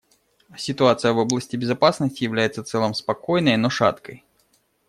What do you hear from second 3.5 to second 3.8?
но